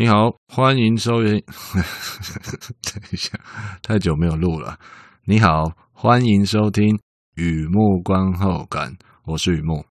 [0.00, 1.32] 你好，欢迎收听。
[2.86, 3.36] 等一下，
[3.82, 4.78] 太久没有录了。
[5.24, 6.96] 你好，欢迎收听
[7.34, 8.92] 《雨幕观后感》，
[9.24, 9.84] 我是雨幕。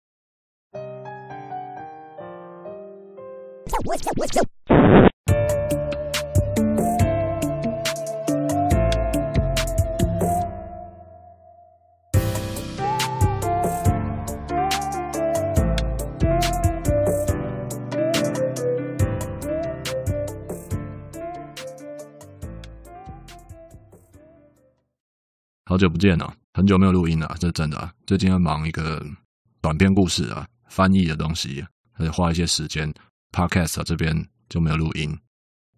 [25.77, 27.93] 好久不见了，很久没有录音了，这是真的。
[28.07, 29.05] 最近要忙一个
[29.61, 31.63] 短篇故事啊，翻译的东西，
[31.93, 32.91] 还得花一些时间。
[33.31, 35.15] Podcast 这边就没有录音，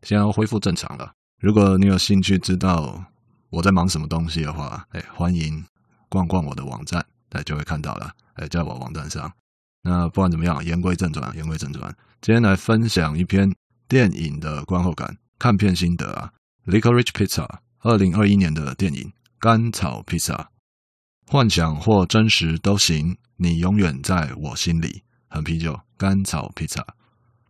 [0.04, 1.12] 现在要恢复正常了。
[1.42, 3.06] 如果你有兴趣知道
[3.50, 5.62] 我在忙什么东西的话，哎，欢迎
[6.08, 8.10] 逛逛我的网站，哎，就会看到了。
[8.36, 9.30] 哎，在我网站上。
[9.82, 13.54] 那不管怎么样，言归正传，言归正传，今天来分享一篇
[13.90, 16.32] 电影的观后感、看片心得啊。
[16.68, 17.46] Licorice Pizza，
[17.80, 19.12] 二零二一年的电影。
[19.40, 20.50] 甘草披萨，
[21.26, 25.04] 幻想或真实都行，你永远在我心里。
[25.30, 26.86] 很啤酒，甘草披萨。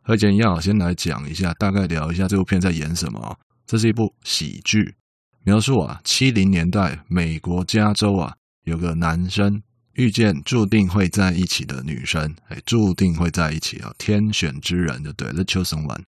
[0.03, 3.35] 和以前一样，先来讲一下，大概聊一下这部片在演什么。
[3.65, 4.93] 这是一部喜剧，
[5.43, 16.03] 描述啊，七零年代美国加州啊，有个男生遇见注定会在一起的女生，哎，注定会在一起啊，天选之人就对了，The Chosen One。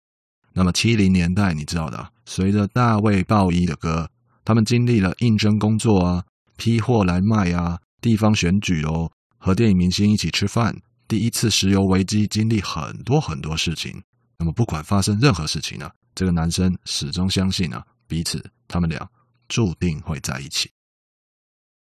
[0.54, 4.08] 那么七零年代，你知道的，随着大卫鲍伊的歌。
[4.44, 6.24] 他们经历了应征工作啊，
[6.58, 10.76] 批货来卖啊，地方选举哦，和电影明星一起吃饭，
[11.08, 14.02] 第一次石油危机，经历很多很多事情。
[14.38, 19.08] 那么不管发生任何事情呢、啊，这个男生始终相信啊，彼此他们俩
[19.48, 20.72] 注定会在一起。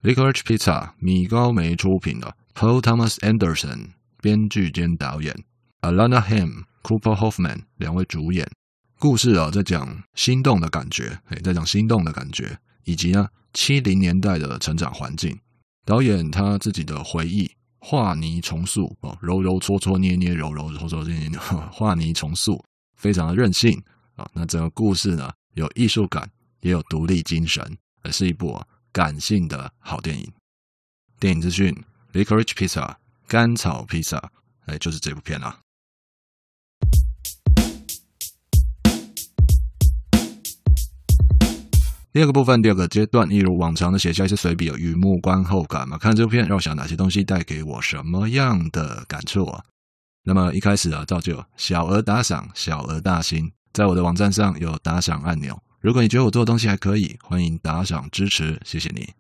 [0.01, 3.89] Licorice Pizza 米高梅出品的，Paul Thomas Anderson
[4.21, 5.35] 编剧兼导演
[5.81, 8.49] ，Alana Ham、Cooper Hoffman 两位主演。
[8.97, 15.37] 故事啊，在讲心动的感觉，哎，在讲心动的感觉，以及呢，七零年代的成长环境。
[15.85, 21.37] 导演他自己的回忆，画泥重塑哦，揉揉搓搓捏捏，揉揉搓搓捏捏，
[21.71, 22.63] 画泥重塑，
[22.95, 23.79] 非常的任性
[24.15, 24.27] 啊。
[24.33, 26.27] 那整个故事呢，有艺术感，
[26.61, 28.59] 也有独立精神，而是一部
[28.91, 30.31] 感性的好电影。
[31.19, 31.75] 电影资讯
[32.13, 32.95] ：Licorice Pizza，
[33.27, 34.31] 甘草披萨，
[34.65, 35.59] 哎，就是这部片啊。
[42.15, 45.97] 第二个部分，第二个阶段，一如往常的写下一些随笔，雨幕观后感嘛。
[45.97, 49.61] 看这部片，让我想哪些东西带给我什么样的感触啊？
[50.23, 55.61] 那么一开始啊，照旧小额打赏，小额大新，在我的网站上有打赏按钮。
[55.81, 59.13] 如果你觉得我做的东西还可以，欢迎打赏支持，谢谢你。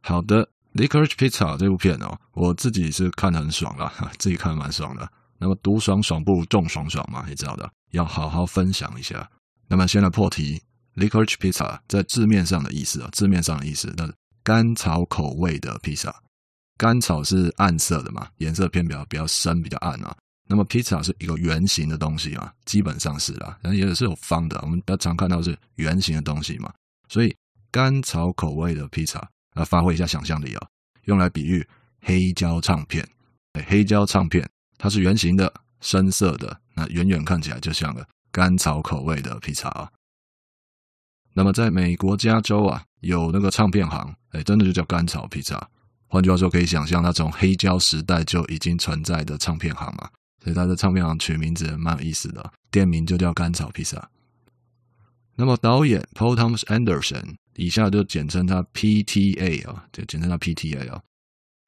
[0.00, 5.06] 好的，Licorice Pizza 这部片哦，我自己是看得很爽了， 自己看得蛮爽的。
[5.38, 9.28] 那么独爽爽不如众爽爽嘛，你知道的，要好好分享一下。
[9.68, 10.62] 那么先来破题。
[10.96, 14.12] Licorice Pizza 在字面上的意思啊，字面上的意思，那
[14.42, 16.14] 甘草口味的披萨，
[16.76, 20.16] 甘草是暗色的嘛，颜色偏比较比较深，比较暗啊。
[20.48, 26.72] 那么披萨是一个圆形的东西嘛，基本上是啦，但也是有方的，我们比较常看到是圆形的东西嘛。
[27.08, 27.34] 所以
[27.70, 29.20] 甘草口味的披萨，
[29.54, 30.66] 啊，发挥一下想象力啊，
[31.04, 31.64] 用来比喻
[32.00, 33.08] 黑胶唱片。
[33.68, 39.90] 黑胶唱片它是圆形的，深色的，那远远看起来就像个甘草口味的披萨啊。
[41.32, 45.68] 那么，在美国加州啊，有那个唱片行，哎，真的就叫甘草披萨。
[46.08, 50.08] 换句话说，可以想象，它从黑胶时代就已经存在的唱片行嘛。
[50.42, 54.10] 所以，它的唱片行取名字蛮有意思的，店名就叫甘草披萨。
[55.36, 61.00] 那么，导演 Paul Thomas Anderson，以下就简称他 PTA 啊，就简称他 PTA 啊。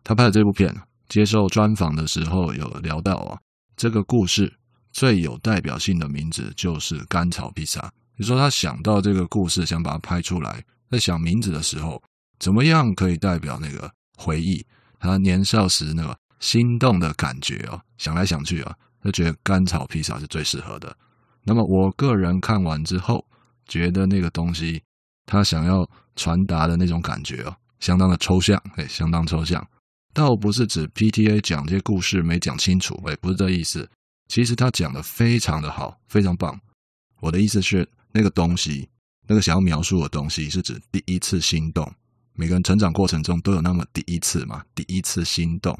[0.03, 0.75] 他拍的这部片，
[1.09, 3.39] 接受专访的时候有聊到啊，
[3.77, 4.53] 这个故事
[4.91, 7.93] 最有代表性的名字就是甘草披萨。
[8.22, 12.00] 比如说他想到这个故事，想把它拍出来，在想名字的时候，
[12.38, 14.65] 怎么样可以代表那个回忆？
[15.01, 18.72] 他年少时那个心动的感觉哦，想来想去啊，
[19.03, 20.97] 就觉得甘草披萨是最适合的。
[21.42, 23.27] 那么我个人看完之后，
[23.66, 24.80] 觉得那个东西
[25.27, 25.84] 他想要
[26.15, 29.66] 传达的那种感觉哦，相当的抽象，哎，相当抽象。
[30.15, 33.91] 倒不是指 PTA 讲这些故事没讲清楚，哎，不是这意思。
[34.28, 36.57] 其实他讲的非常的好，非常棒。
[37.19, 37.84] 我的意思是。
[38.12, 38.88] 那个东西，
[39.26, 41.91] 那个想要描述的东西，是指第一次心动。
[42.34, 45.78] 每个人成长过程中都有那么第一次嘛，第一次心动，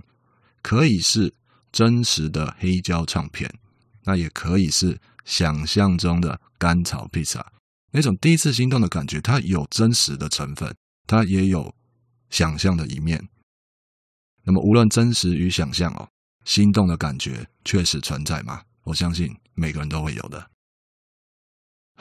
[0.63, 1.33] 可以是
[1.71, 3.53] 真实的黑胶唱片，
[4.05, 7.53] 那也可以是想象中的甘草披萨。
[7.91, 10.75] 那种第一次心动的感觉，它有真实的成分，
[11.07, 11.75] 它也有
[12.31, 13.29] 想象的一面。
[14.45, 16.09] 那么无论真实与想象哦，
[16.45, 18.63] 心动的感觉确实存在嘛？
[18.85, 20.51] 我相信每个人都会有的。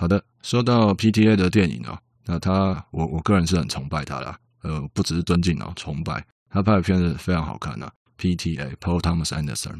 [0.01, 7.87] 好的，说到 PTA 的电影啊，那他我我个人是很崇拜他的，呃，不只是尊敬哦，崇拜他拍的片子非常好看的。
[8.17, 9.79] PTA Paul Thomas Anderson，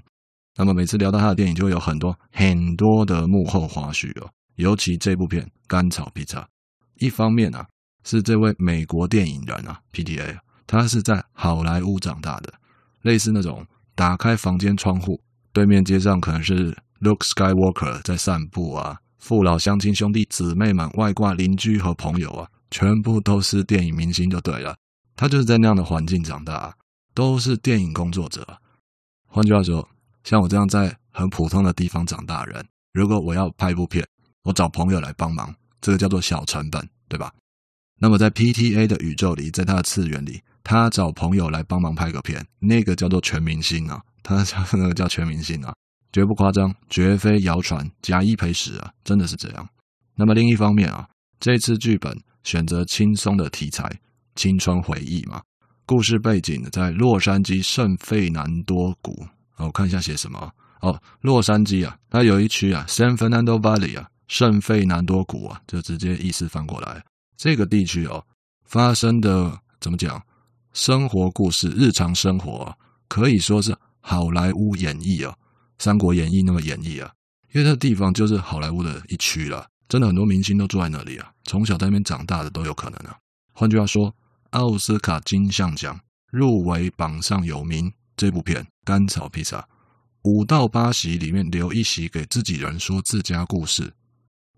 [0.56, 4.30] 那么每次聊到他的电影，就会有很多很多的幕后花絮哦。
[4.58, 6.42] 尤其这部片《甘草披萨》，
[7.00, 7.66] 一方面啊，
[8.04, 10.38] 是这位美国电影人啊，PTA，
[10.68, 12.54] 他是在好莱坞长大的，
[13.02, 13.66] 类似那种
[13.96, 15.20] 打开房间窗户，
[15.52, 24.76] 对面街上可能是 Luke Skywalker 在散步啊，父老乡亲兄弟姊妹们、外挂邻居和朋友啊，全部都是电影明星就对了。
[25.16, 26.76] 他就是在那样的环境长大，
[27.14, 28.46] 都是电影工作者。
[29.28, 29.88] 换句话说，
[30.24, 34.04] 像我这样在很普通的地方长大人，如果我要拍部片，
[34.42, 37.32] 我找朋友来帮忙，这个叫做小成本，对吧？
[38.00, 45.72] 那么在 PTA 的宇宙里，在他的次元里，他找朋友来帮忙拍个片，那个叫做全明星啊，他那个叫全明星啊，
[46.12, 49.68] 绝不夸张，绝非谣传，假一赔十啊，真的是这样。
[50.16, 51.08] 那么另一方面啊，
[51.40, 53.90] 这次剧本选择轻松的题材，
[54.36, 55.42] 青春回忆嘛，
[55.86, 59.25] 故事背景在洛杉矶圣费南多谷，
[59.58, 64.08] 我看一下写什么哦，洛杉矶啊，它有一区啊，San Fernando Valley 啊。
[64.28, 67.04] 圣费南多谷啊，就直接意思翻过来，
[67.36, 68.25] 这个地区哦，
[68.63, 70.24] 发生的怎么讲？
[70.72, 72.74] 生活故事、日常生活，
[73.10, 75.34] 可以说是好莱坞演绎啊，
[75.81, 77.12] 《三国演义》那么演绎啊，
[77.54, 83.18] 因为这地方就是好莱坞的一区了，真的很多明星都住在那里啊，从小在那边长大的都有可能啊。
[83.51, 84.16] 换句话说，
[84.51, 86.00] 奥斯卡金像奖
[86.31, 89.57] 入围榜上有名，这部片《甘草披萨》，
[90.22, 93.92] 五到八席里面留一席给自己人说自家故事。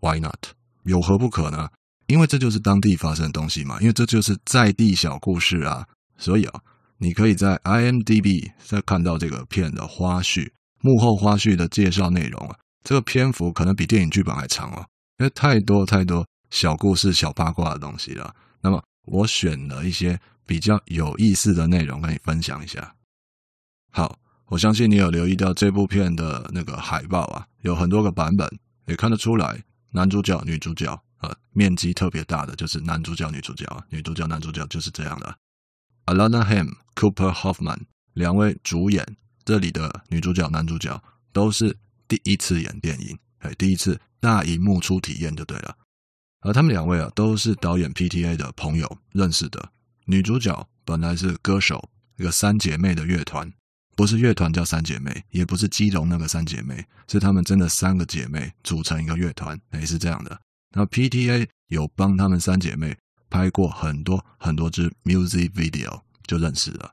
[0.01, 0.47] Why not？
[0.83, 1.69] 有何不可呢？
[2.07, 5.87] 因为这就是当地发生的东西嘛，因为这就是在地小故事啊。
[6.17, 6.59] 所以啊，
[6.97, 10.49] 你可以在 IMDB 再看到这个片的花絮、
[10.83, 12.55] 幕后花絮的介绍内容啊。
[12.83, 14.85] 这个篇幅可能比电影剧本还长哦，
[15.17, 18.35] 因为太多太多小故事、小八卦的东西了。
[18.61, 22.93] 那么我选了一些比较有意思的内容跟你分享一下。
[23.91, 28.47] 好，我相信你有留意到这部片的那个海报啊，有很多个版本，
[28.85, 29.63] 也看得出来。
[29.91, 35.37] 男主角、女主角，呃，面积特别大的就是男主角、女主角，女主角、男主角就是这样的。
[36.07, 37.79] Alana Ham、Cooper Hoffman
[38.13, 39.05] 两位主演，
[39.45, 41.01] 这里的女主角、男主角
[41.31, 41.75] 都是
[42.07, 45.75] 第一次演电影，哎，第一次大荧幕初体验就对了。
[46.41, 49.71] 而他们两位啊，都是导演 PTA 的朋友认识的。
[50.05, 53.51] 女主角本来是歌手，一个三姐妹的乐团。
[53.95, 60.37] 不是乐团叫三姐妹，也不是基隆那个三姐妹，是她们真的三个姐妹组成一个乐团，也是这样的。
[60.71, 62.97] 那 PTA 有帮她们三姐妹
[63.29, 66.91] 拍过很多很多支 music video，就认识了。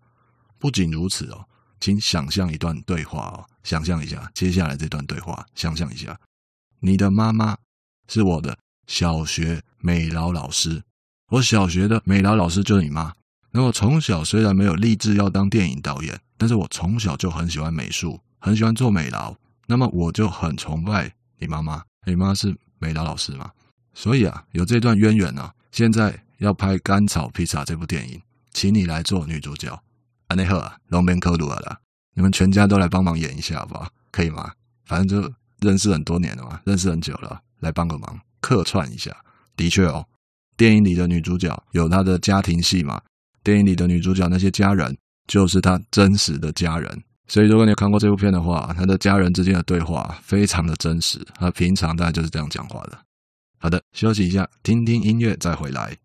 [0.58, 1.48] 不仅如此哦，
[1.80, 6.18] 请想象一段对话哦，想象一下接下来这段对话，想象一下，
[6.78, 7.56] 你的妈妈
[8.08, 8.56] 是我的
[8.86, 10.82] 小学美劳老师，
[11.28, 13.12] 我小学的美劳老师就是你妈。
[13.50, 19.34] 那我从小虽然没有立志要当电影导演，但是我从小就很喜欢美术，很喜欢做美劳。
[19.66, 23.50] 那么我就很崇拜你妈妈，你妈是美劳老师嘛？
[23.94, 25.52] 所以啊，有这段渊源啊。
[25.72, 28.20] 现在要拍《甘草披萨》这部电影，
[28.52, 29.82] 请你来做女主角。
[30.30, 31.76] 安内赫啊，龙边科鲁尔啦，
[32.14, 33.88] 你们全家都来帮忙演一下好不好？
[34.12, 34.52] 可以吗？
[34.84, 39.10] 反正就认识很多年了嘛，认识很久了，来帮个忙，客串一下。
[39.56, 40.06] 的确哦，
[40.56, 43.00] 电影里的女主角有她的家庭戏嘛。
[43.42, 52.96] 电影里的女主角那些家人就是她真实的家人，所以如果你看过这部片的话，她的家人之间的对话非常的真实，她平常大概就是这样讲话的。
[53.58, 55.96] 好的，休息一下，听听音乐再回来。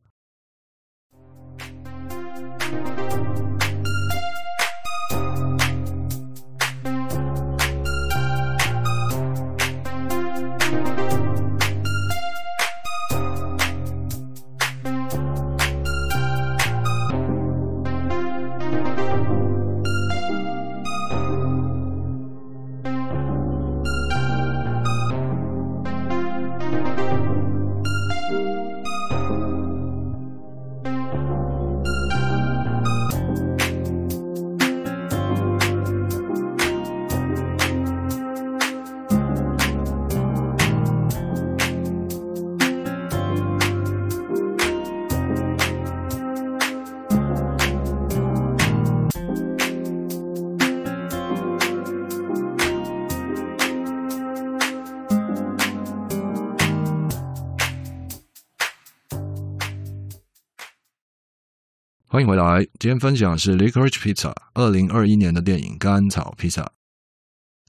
[62.15, 66.61] 欢迎回来，今天分享的是《Licorice Pizza》二零二一年的电影《甘草披萨》。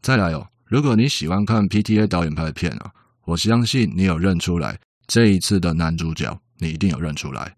[0.03, 2.93] 再来哦，如果你喜欢看 PTA 导演拍的片啊，
[3.25, 7.57] 我相信你有认出来这一次的男主角你一定有认出来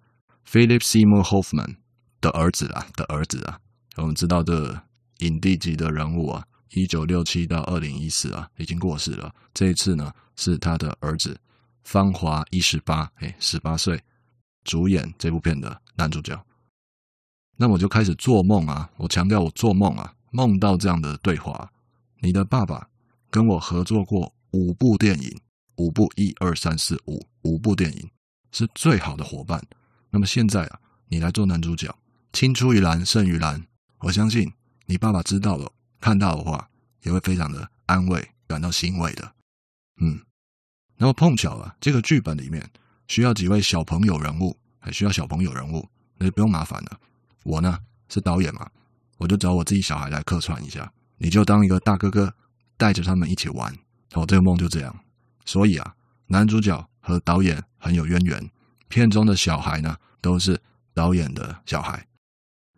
[0.50, 1.76] ，Philip Seymour Hoffman
[2.22, 3.58] 的儿子啊的儿子啊，
[3.96, 4.74] 我们知道这
[5.18, 9.30] 影帝级的人物啊，一九六七到二零一四啊，已经过世了。
[9.52, 11.38] 这一次呢，是他的儿子
[11.82, 14.00] 方华一十八，哎，十八岁，
[14.64, 16.42] 主演这部片的男主角。
[17.60, 21.68] 那我就开始做梦啊，我强调我做梦啊，梦到这样的对话：
[22.20, 22.88] 你的爸爸
[23.30, 25.36] 跟我合作过五部电影，
[25.74, 28.08] 五部一二三四五五部电影
[28.52, 29.60] 是最好的伙伴。
[30.08, 31.92] 那么现在啊，你来做男主角，
[32.32, 33.60] 青出于蓝胜于蓝。
[33.98, 34.52] 我相信
[34.86, 35.68] 你爸爸知道了，
[36.00, 36.70] 看到的话
[37.02, 39.32] 也会非常的安慰，感到欣慰的。
[40.00, 40.20] 嗯，
[40.96, 42.70] 那么碰巧啊，这个剧本里面
[43.08, 45.84] 需要几位小朋友人物，还需要小朋友人物，
[46.16, 47.00] 那就不用麻烦了。
[47.44, 47.78] 我呢
[48.08, 48.68] 是导演嘛，
[49.16, 52.32] 我就找我自己小孩来客串一下，你就当一个大哥哥，
[52.76, 53.74] 带着他们一起玩。
[54.14, 54.94] 哦，这个梦就这样。
[55.44, 55.94] 所以啊，
[56.26, 58.50] 男主角和导演很有渊源，
[58.88, 60.60] 片中的小孩呢都是
[60.94, 62.06] 导演的小孩。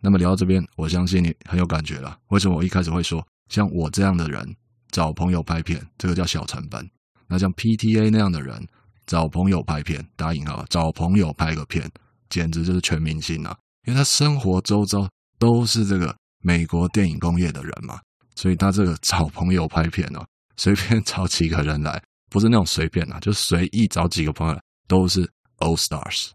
[0.01, 2.17] 那么聊到这边，我相信你很有感觉了。
[2.29, 4.55] 为什么我一开始会说，像我这样的人
[4.89, 6.89] 找朋友拍片，这个叫小成本？
[7.27, 8.67] 那像 PTA 那样的人
[9.05, 11.89] 找朋友拍片，打引号，找朋友拍个片，
[12.29, 13.57] 简直就是全明星啊！
[13.85, 15.09] 因为他生活周遭
[15.39, 17.99] 都是这个美国电影工业的人嘛，
[18.35, 20.25] 所以他这个找朋友拍片哦，
[20.57, 25.21] 随便找几个人来，不是那种随便啊，就随意找几个朋友，都是
[25.57, 26.29] All Stars。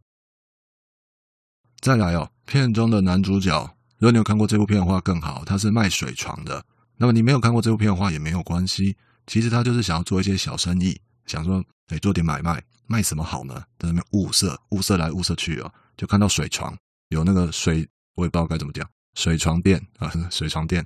[1.80, 6.64] 再来哦，片中的男主角，如果你有看过这部片的话更好，他是卖水床的。
[6.96, 13.54] 那么你没有看过这部片的话也没有关系，其实他就是想要做一些小生意，想说哎做点买卖，卖什么好呢？
[13.78, 16.76] 在那边物色，物色来物色去哦，就看到水床。
[17.08, 20.84] 有那个水，我也不知道该怎么讲，水床垫啊， 水床垫，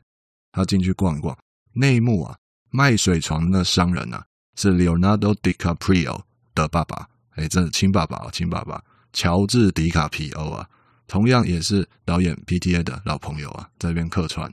[0.52, 1.36] 他进去逛一逛。
[1.72, 2.36] 内幕啊，
[2.70, 4.24] 卖水床的商人啊，
[4.56, 6.20] 是 Leonardo DiCaprio
[6.54, 10.68] 的爸爸，哎，真的亲爸爸啊，亲爸爸，乔治·迪卡皮欧啊，
[11.06, 14.52] 同样也是导演 PTA 的老朋友啊，在这边客串。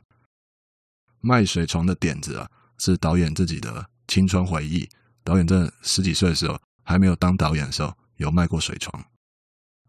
[1.19, 4.87] 卖水床的点子啊，是导演自己的青春回忆。
[5.23, 9.03] 导演在十几岁的时候，还没有当导演的时候，有卖过水床。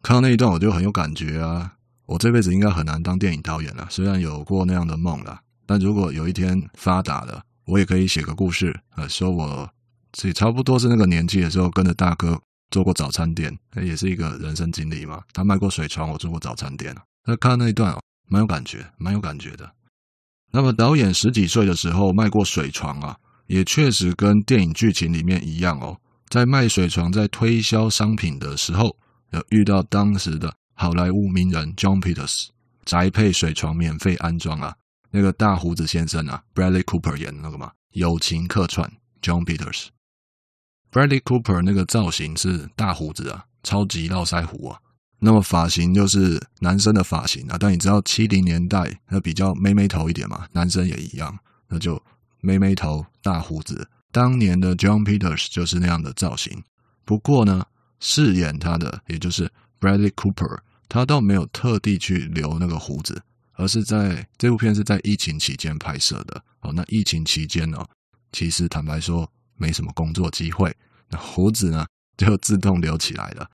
[0.02, 1.74] 看到那一段我就很有感觉啊！
[2.06, 9.68] 我这辈子应该很难当电影导演了，虽然有过那样的梦了，但如果有一天发达了，我也可以写个故事，呃，说我
[10.12, 12.40] 自己差不多是那个年纪的时候，跟着大哥
[12.70, 15.20] 做过早餐店，也是一个人生经历嘛。
[15.34, 16.96] 他卖过水床，我做过早餐店。
[17.26, 19.70] 那看到那一段哦，蛮有感觉，蛮有感觉的。
[20.52, 23.16] 那么导演十几岁的时候卖过水床啊，
[23.48, 25.98] 也确实跟电影剧情里面一样哦，
[26.30, 28.96] 在卖水床在推销商品的时候。
[29.30, 32.48] 有遇到当时的好莱坞名人 John Peters，
[32.84, 34.74] 宅配水床免费安装啊，
[35.10, 39.88] 那个大胡子先生啊，Bradley Cooper 演的那个嘛，友情客串 John Peters。
[40.90, 44.80] Bradley Cooper 那个造型是大胡子啊，超级络腮胡啊，
[45.18, 52.02] 那么发型就是男生的发型啊，但你知道七零年代那比较妹妹头一点嘛，男生也一样，那就
[52.40, 53.90] 妹妹头大胡子。
[54.10, 56.62] 当年的 John Peters 就是那样的造型，
[57.04, 57.66] 不过呢。
[58.00, 59.50] 饰演他的，也就是
[59.80, 63.22] Bradley Cooper，他倒没有特地去留那个胡子，
[63.54, 66.42] 而是在这部片是在疫情期间拍摄的。
[66.60, 67.84] 哦，那疫情期间呢，
[68.32, 70.74] 其实坦白说没什么工作机会，
[71.10, 71.86] 那胡子呢
[72.16, 73.48] 就自动留起来了。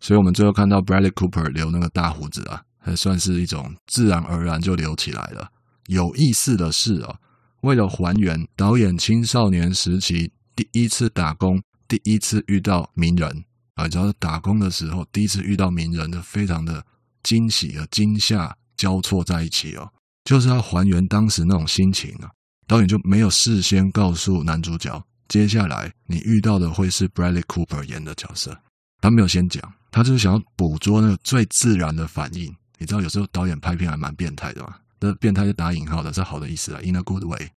[0.00, 5.50] 所以我们最后看到 Bradley Cooper 留那个大胡子啊，还算是一种自然而然就留起来了。
[5.86, 7.16] 有意思的是哦，
[7.60, 13.44] 为了还原导演青少年时期第一次打工，第一次遇到名人。
[13.74, 16.84] 啊，只要是打工的时候，第一次遇到名人，就非常的
[17.22, 19.90] 惊喜和惊吓交错在一起哦，
[20.24, 22.30] 就是要还原当时那种心情啊。
[22.66, 28.56] 导演就没有事先告诉男主角，接下来你遇到的会是 Bradley Cooper 演的角色，
[29.00, 32.54] 他没有先讲，他就是想要捕捉那个最自然的反应。
[32.78, 37.50] 你知道，有时候导演拍片还蛮变态的嘛，那变态就打引号的，是好的意思啊，in a good way。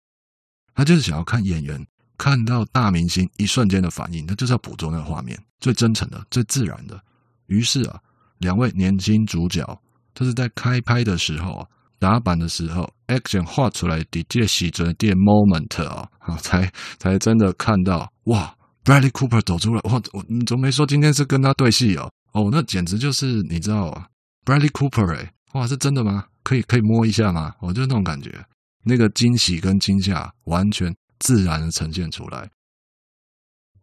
[0.75, 1.87] 他就是想要看演员。
[2.19, 7.01] 看到大明星一瞬间的反应，他就是要捕捉那个画面，最真诚的、最自然的。
[7.47, 8.01] 于是啊，
[8.39, 9.65] 两位年轻主角，
[10.15, 11.67] 这是在开拍的时候啊，
[11.99, 16.09] 打板的时候，action 画出来的这喜着的 moment 啊，
[16.41, 18.55] 才才真的看到哇
[18.85, 22.11] ，Bradley Cooper 走出来，哇，我你怎么没说今天是跟他对戏哦？
[22.33, 24.07] 哦，那简直就是你知道啊
[24.45, 26.25] ，Bradley Cooper 哎，哇，是真的吗？
[26.43, 27.55] 可以可以摸一下吗？
[27.61, 28.45] 我就那种感觉，
[28.85, 30.95] 那个惊喜跟惊吓完全。
[31.23, 32.51] 自然呈现出来。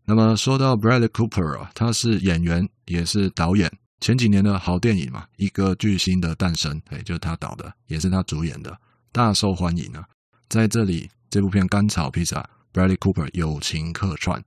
[0.05, 3.71] 那么说到 Bradley Cooper 啊，他是演员也是导演。
[4.01, 8.77] 前几年的好电影嘛，《一个巨星的诞生》，哎，就是他导的，也是他主演的，
[9.11, 10.03] 大受欢迎啊。
[10.47, 12.41] 在这里，这部片《甘草披萨》
[12.73, 14.43] ，Bradley Cooper 友情客串。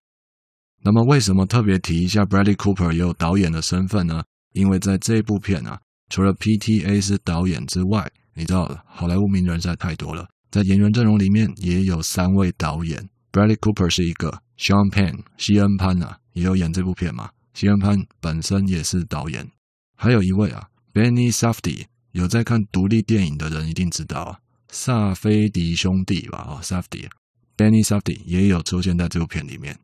[0.82, 4.24] 那么为什么特别提一下 Bradley Cooper 也有导演的身份呢？
[4.52, 19.50] 因为在这部片啊，除了 PTA 是导演之外，你知道好莱坞名人实在太多了，在演员阵容里面也有三位导演，Bradley Cooper 是一个，Sean Penn 西恩潘啊也有演这部片嘛，西恩潘本身也是导演，
[19.96, 29.78] 还有一位啊，Benny Safdie 有在看独立电影的人一定知道啊，萨菲迪兄弟吧，哦，Safdie，Benny Safdie 也有出现在这部片里面。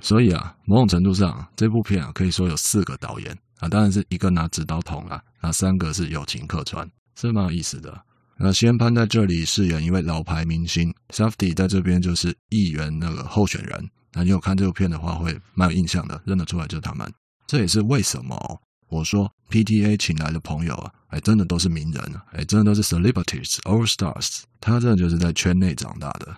[0.00, 8.02] 所以啊，某种程度上，这部片啊可以说有四个导演啊，当然是一个拿指导筒啊，那三个是友情客串，是蛮有意思的。
[8.36, 13.90] 那先潘在这里饰演一位老牌明星，Safdie 在这边就是议员那个候选人。
[14.12, 17.10] 那你有看这部片的话，会蛮有印象的，认得出来就是他们。
[17.46, 26.36] 这也是为什么我说 PTA 请来的朋友啊，哎，真的都是名人啊，哎，真的都是 celebrities all stars，他真的就是在圈内长大的。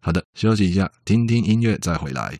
[0.00, 2.38] 好的，休息一下，听听音乐再回来。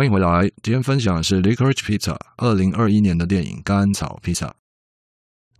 [0.00, 4.46] 欢迎回来，今天分享的是《Licorice Pizza》二零二一年的电影《甘草披萨》。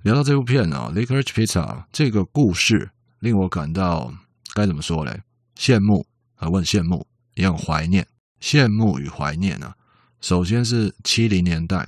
[0.02, 1.60] 聊到这部片啊，《Licorice Pizza》
[1.92, 4.10] 这个故事令我感到
[4.54, 5.20] 该怎么说嘞？
[5.58, 8.06] 羡慕啊，我很羡慕，也很怀念。
[8.40, 9.74] 羡慕与怀念啊，
[10.22, 11.86] 首先是七零年代，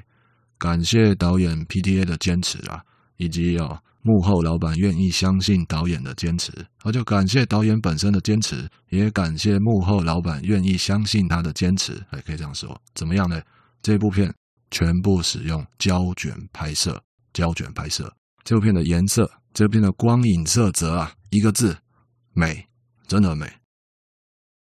[0.59, 2.85] 感谢导演 PTA 的坚持啊，
[3.17, 3.81] 以及啊。
[4.03, 12.05] 幕后老板愿意相信导演的坚持，而就感谢导演本身的坚持，也感谢幕后老板愿意相信他的坚持。
[12.11, 13.41] 哎，可以这样说，怎么样呢？
[13.81, 14.35] 这部片
[14.73, 17.01] 全部使用胶卷拍摄，
[17.33, 18.13] 胶卷拍摄。
[18.43, 21.77] 这部片的颜色，这部片的光影色泽啊，一个字，
[22.33, 22.67] 美，
[23.07, 23.49] 真的美。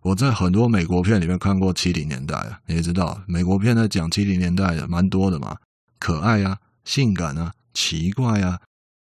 [0.02, 5.56] 我在很多美国片里面看过七零年代啊，你也知道，美国片在讲七零年代的蛮多的嘛，
[5.98, 8.60] 可爱啊，性感啊，奇怪啊。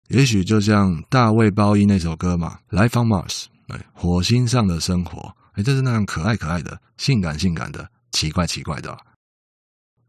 [0.09, 8.97] 也许就像大卫鲍伊那首歌嘛，《Life on Mars》，哎，火星上的生活，哎，就是那样可爱可爱的、性感性感的、奇怪奇怪的。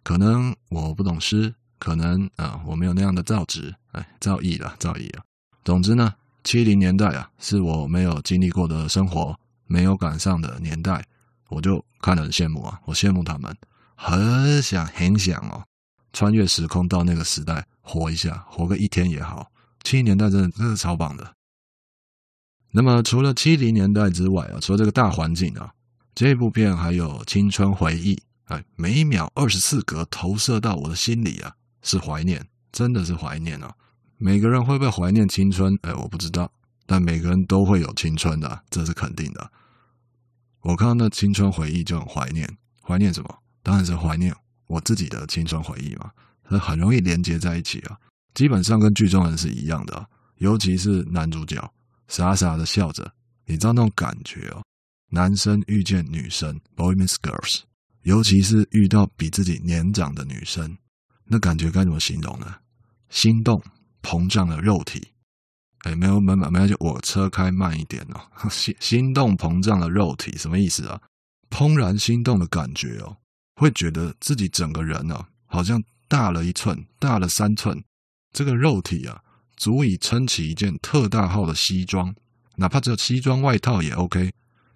[0.02, 5.24] 可能我不懂诗，可能啊、我没有那样的造诣，哎，造诣了，造诣了。
[5.66, 6.14] 总之呢，
[6.46, 11.04] 七零年代啊，是我没有经历过的生活，没有赶上的年代，
[11.50, 13.54] 我就看得很羡慕啊，我羡慕他们，
[13.96, 15.62] 很想很想哦，
[16.14, 19.46] 穿越时空到那个时代活一下，活个一天也好。
[19.84, 21.36] 七零年代真的真的超棒的。
[22.72, 25.74] 那么除了七零年代之外啊，除了这个大环境啊，
[26.14, 33.74] 这部片还有青春回忆，哎，每一秒二十四格投射到我的心里啊，是怀念，真的是怀念啊。
[34.18, 35.78] 每个人会不会怀念青春？
[35.82, 36.52] 哎，我不知道，
[36.86, 39.52] 但每个人都会有青春的，这是肯定的。
[40.62, 43.40] 我看到那青春回忆就很怀念，怀念什么？
[43.64, 44.36] 当然是怀念
[44.68, 46.12] 我自己的青春回忆嘛，
[46.44, 47.98] 它很容易连接在一起啊。
[48.34, 51.74] 基本上跟剧中人是一样的，尤其是男主角
[52.08, 53.12] 傻傻的笑着，
[53.46, 54.64] 你知道那种感觉哦。
[55.12, 57.62] 男生遇见女生，boy meets girls，
[58.04, 60.78] 尤其是遇到比自己年长的女生，
[61.26, 62.56] 那感觉该怎么形容呢？
[63.10, 63.62] 心动
[64.04, 65.08] 膨胀的肉体，
[65.80, 68.22] 哎，没有没有没有，就我车开慢一点哦。
[68.50, 71.02] 心心动膨胀的肉体什么意思啊？
[71.50, 73.18] 怦然心动的感觉哦，
[73.56, 77.84] 会觉得自己整个人哦，好像大了一寸，大了三寸。
[78.32, 79.22] 这个肉体啊，
[79.58, 82.14] 足以撑起一件特大号的西装，
[82.56, 84.32] 哪怕只有西装外套也 OK。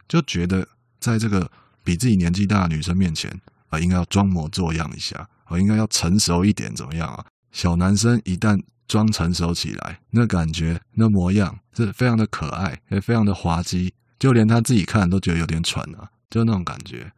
[0.07, 0.67] 就觉得
[0.99, 1.49] 在这个
[1.83, 3.31] 比自己年纪大的女生面前
[3.69, 7.25] 啊，应该要装模作样一下，啊，应该要成熟一点，怎么样啊？
[7.51, 17.11] 小男生一旦装成熟起来，那感觉、那模样是非常的可爱，也非常的滑稽，就连他自己看都觉得有点蠢啊，就那种感觉。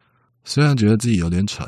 [0.44, 1.66] 虽然觉得自己有点蠢，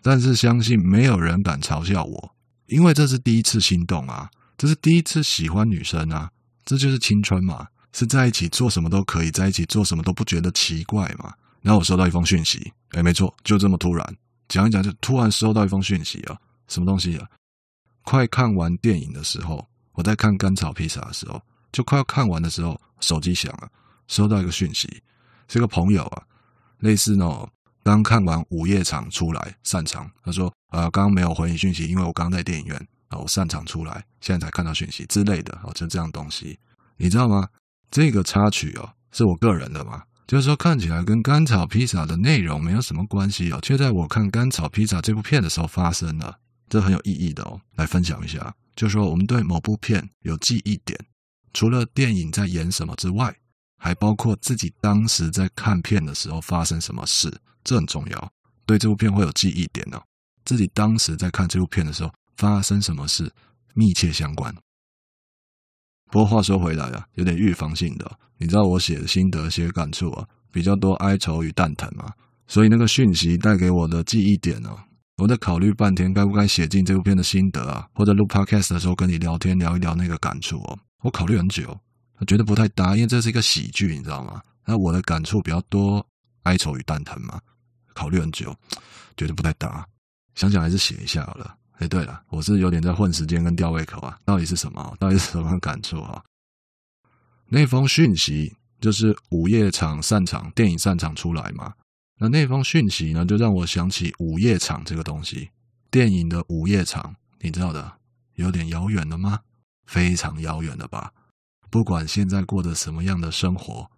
[0.00, 2.34] 但是相信没有人敢嘲笑我。
[2.72, 6.30] 因为这是第一次心动啊，这是第一次喜欢女生啊，
[6.64, 11.32] 这就是青春嘛，是在一起做什么都可以，在一起做什么都不觉得奇怪嘛。
[11.60, 14.16] 然后我收到一封讯息，哎，没错，就这么突然，
[14.48, 17.28] 讲一讲就突然收到一封讯息啊，什么东西啊？
[18.02, 23.68] 快看完电影的时候，我在看甘草披萨的时候，就快要看完的时候，手机响了，
[24.08, 24.88] 收到一个讯息，
[25.46, 26.22] 是个朋友啊，
[26.78, 27.48] 类似那种
[27.84, 32.76] 刚看完午夜场出来散场，他说啊，刚刚没有回你讯息，因为我刚刚在电影院
[33.08, 36.58] 啊，我散场出来，现在才看到讯息之类的哦，就这样东西，
[36.96, 37.48] 你知道吗？
[37.90, 46.38] 这个插曲哦，是我个人的嘛，就是说看起来跟甘草披萨的内容没有什么关系哦，却在我看甘草披萨这部片的时候发生了。
[46.68, 48.54] 这很有意义的哦，来分享一下。
[48.74, 50.98] 就是说，我们对某部片有记忆点，
[51.52, 53.36] 除了电影在演什么之外，
[53.84, 58.32] 还包括自己当时在看片的时候发生什么事，这很重要。
[58.64, 60.00] 对这部片会有记忆点哦，
[60.44, 63.28] 自己当时在看这部片的时候发生什么事，
[63.74, 64.54] 密切相关。
[66.12, 72.08] 不过话说回来啊，有点预防性的，你知道我写的心得、写感触啊，比较多哀愁与蛋疼嘛，
[72.46, 74.70] 所以那个讯息带给我的记忆点呢。
[75.16, 80.78] 我在考虑半天，该不该写进这部片的心得啊，或者录 podcast 的时候跟你聊天聊一聊那个感触哦。
[81.02, 81.76] 我考虑很久，
[82.18, 84.40] 我觉得不太搭，因为这是一个喜剧，你知道吗？
[84.64, 86.06] 那我的感触比较多，
[86.44, 87.40] 哀愁与蛋疼嘛。
[87.94, 88.56] 考虑很久，
[89.16, 89.86] 觉得不太搭，
[90.34, 91.56] 想想还是写一下好了。
[91.78, 94.18] 哎，对了，我是有点在混时间跟吊胃口啊。
[94.24, 94.96] 到底是什么？
[95.00, 96.22] 到底是什么感触啊？
[97.48, 101.74] 那封讯息就是午夜场散场，电影散场出来嘛。
[102.18, 105.50] 那那封讯息呢，就让我想起午夜场这个东西。
[105.90, 107.92] 电影的午夜场，你知道的，
[108.36, 109.40] 有点遥远了吗？
[109.86, 111.12] 非常遥远了吧？
[111.72, 113.90] 不管现在过的什么样的生活，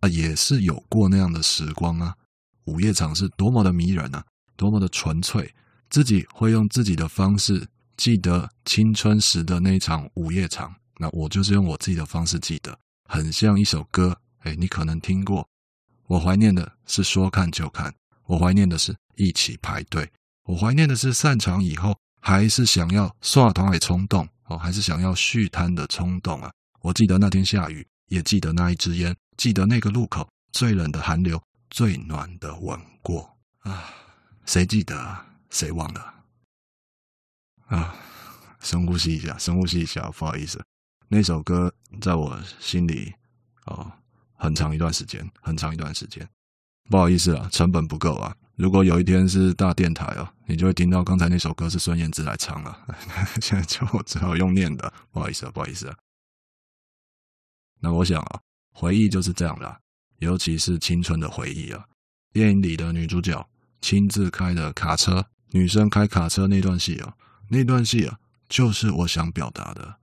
[0.00, 2.12] 啊，也是有过那样的时光啊。
[2.64, 4.24] 午夜场是多么的迷人啊，
[4.56, 5.48] 多么的纯粹，
[5.88, 7.64] 自己会用自己的方式
[7.96, 10.74] 记得青春时的那一场午夜场。
[10.98, 12.76] 那我就是用我自己的方式记得，
[13.08, 15.48] 很像一首歌，哎，你可能听过。
[16.08, 17.94] 我怀念的是说看就看，
[18.26, 20.10] 我怀念的是一起排队，
[20.46, 26.50] 我怀念的是散场以后还是想要刷团的冲动哦，还是想要续摊的冲动啊！
[26.82, 31.40] 我记得那天下雨，也记得那一支烟，记得那个路口最冷的寒流，
[31.70, 33.84] 最暖的吻过啊！
[34.44, 35.24] 谁记得？
[35.50, 36.14] 谁忘了
[37.66, 37.94] 啊？
[38.60, 40.60] 深呼吸一下，深呼吸一下，不好意思，
[41.08, 43.14] 那首歌在我心里
[43.66, 43.92] 哦。
[44.34, 46.28] 很长一段时间，很长一段时间，
[46.90, 48.34] 不好意思啊，成本不够啊。
[48.56, 52.76] 如果有一天是大电台哦，你就会听到刚才那首歌是孙燕姿来唱了。
[53.40, 55.96] 现在就我只好用念的，不好意思啊，不好意思啊。
[57.82, 58.40] 那我想啊，
[58.72, 59.78] 回忆就是这样啦，
[60.20, 61.84] 尤其是青春的回忆啊。
[62.32, 63.46] 电影里的女主角
[63.80, 67.12] 亲自开的卡车，女生开卡车那段戏啊，
[67.48, 68.18] 那段戏啊，
[68.48, 69.96] 就是我想表达的。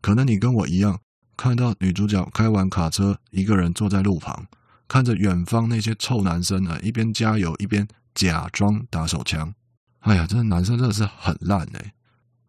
[0.00, 0.98] 可能你跟我一样。
[1.36, 4.48] 看到女主角开完卡车，一个人坐在路旁，
[4.88, 9.54] 看着远方那些臭男生啊，一边加油一边假装打手枪。
[10.00, 11.94] 哎呀，这男生真的是很烂哎！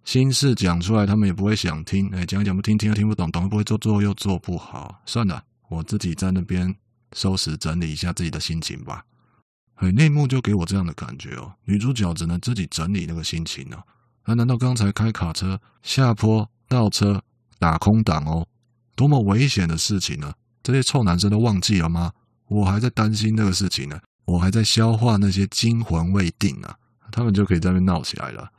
[0.09, 2.09] 心事讲出来，他们也不会想听。
[2.09, 4.99] 哎，讲讲不听，听又听不懂，懂又不会做，做又做不好。
[5.05, 6.75] 算了，我自己在那边
[7.13, 9.03] 收拾整理一下自己的心情吧。
[9.75, 13.77] 哎，内幕就给我这样的感觉哦，女主角只能自己整理那个心情哦。
[14.25, 17.21] 那难道刚才开卡车下坡倒车
[17.59, 18.47] 打空挡哦？
[18.95, 20.33] 多么危险的事情呢？
[20.63, 22.11] 这些臭男生都忘记了吗？
[22.47, 26.75] 我还在担心那个事情呢，我还在消化那些惊魂未定啊，
[27.11, 28.49] 他们就可以在那边闹起来了。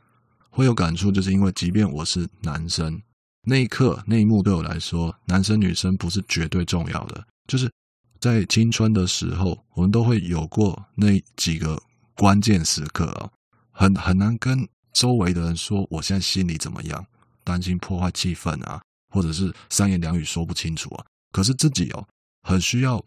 [0.51, 3.01] 会有感触，就是因为即便我是男生，
[3.43, 7.71] 那一刻那一幕对我来说，男生女生不是绝对重要的，就是
[8.19, 11.81] 在青春的时候，我们都会有过那几个
[12.15, 13.31] 关键时刻啊，
[13.71, 17.03] 很很难跟周围的人说我现在心里怎么样，
[17.43, 18.81] 担心破坏气氛啊。
[19.13, 22.07] 或者是三言两语说不清楚啊，可是自己哦，
[22.43, 23.03] 很需要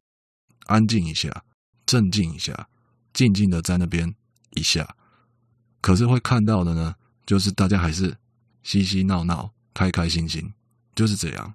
[0.66, 1.30] 安静一下，
[1.86, 2.68] 镇静一下，
[3.14, 4.14] 静静的在那边
[4.50, 4.86] 一下。
[5.80, 6.94] 可是会看到的呢，
[7.26, 8.16] 就是大家还是
[8.62, 10.52] 嬉嬉闹闹，开开心心，
[10.94, 11.54] 就是这样。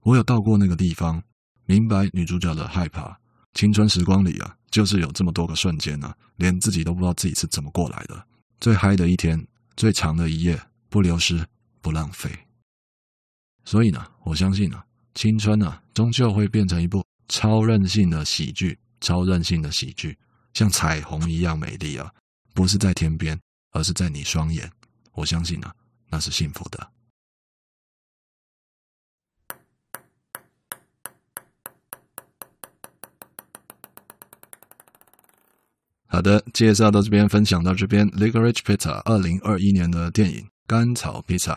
[0.00, 1.22] 我有到过那个地方，
[1.66, 3.18] 明白女主角的害怕。
[3.54, 8.26] 青春时光里啊，就是有这么多个瞬间啊，连自己都不知道自己是怎么过来的。
[8.60, 11.46] 最嗨的一天，最长的一夜，不流失，
[11.80, 12.30] 不浪费。
[13.64, 20.18] 所以呢，我相信啊，青春呢，终究会变成一部超任性的喜剧，超任性的喜剧，
[20.52, 22.12] 像彩虹一样美丽啊！
[22.52, 23.38] 不是在天边，
[23.74, 24.72] 而是在你双眼。
[25.12, 25.74] 我相信啊，
[26.08, 26.90] 那是幸福的。
[36.06, 38.08] 好的，介绍到这边，分享到这边。
[38.12, 41.52] Licorice Pizza 二零二一年的电影《甘草披萨》。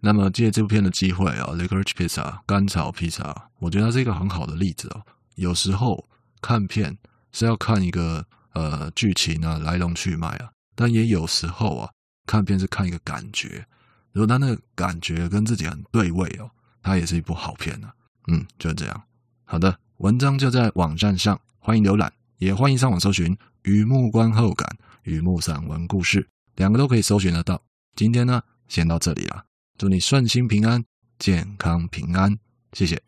[0.00, 5.02] 那么借这部片的机会啊，Licorice Pizza 甘草披萨，我觉得它是一个很好的例子哦。
[5.36, 6.08] 有时候
[6.42, 6.98] 看片
[7.32, 11.90] 是要看一个呃剧情啊来龙去脉啊，但也有时候啊
[12.24, 13.66] 看片是看一个感觉，
[14.12, 16.48] 如果他那个感觉跟自己很对位哦，
[16.80, 17.94] 它也是一部好片呢、啊。
[18.28, 19.02] 嗯，就这样。
[19.44, 24.68] 好的，文章就在网站上，欢迎浏览，也欢迎上网搜寻《雨幕观后感》
[25.02, 26.22] 《雨幕散文故事》，
[26.54, 27.60] 两个都可以搜寻得到。
[27.96, 29.44] 今天呢，先到这里了，
[29.76, 30.84] 祝你顺心平安，
[31.18, 32.38] 健康平安，
[32.72, 33.02] 谢谢。